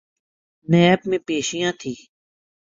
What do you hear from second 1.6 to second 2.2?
تھیں۔